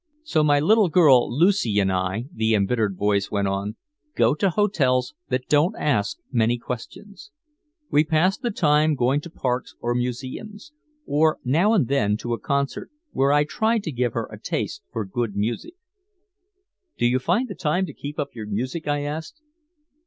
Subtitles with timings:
[0.23, 3.75] "So my little girl Lucy and I," the embittered voice went on,
[4.15, 7.29] "go to hotels that don't ask many questions.
[7.91, 10.71] We pass the time going to parks or museums
[11.05, 14.81] or now and then to a concert where I try to give her a taste
[14.91, 15.75] for good music."
[16.97, 19.39] "Do you find time to keep up your music?" I asked.